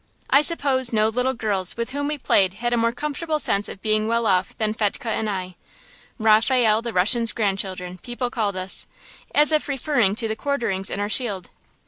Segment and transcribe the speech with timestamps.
[0.31, 3.83] I suppose no little girls with whom we played had a more comfortable sense of
[3.83, 5.53] being well off than Fetchke and I.
[6.17, 8.87] "Raphael the Russian's grandchildren" people called us,
[9.35, 11.51] as if referring to the quarterings in our shield.